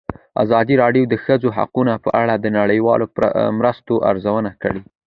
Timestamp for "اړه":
2.21-2.33